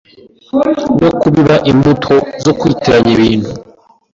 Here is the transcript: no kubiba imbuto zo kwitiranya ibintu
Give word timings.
no 1.01 1.09
kubiba 1.19 1.55
imbuto 1.71 2.15
zo 2.43 2.51
kwitiranya 2.59 3.09
ibintu 3.15 3.49